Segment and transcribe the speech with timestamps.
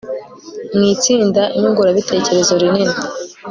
[0.75, 2.97] mu itsinda nyungurabitekerezo rinini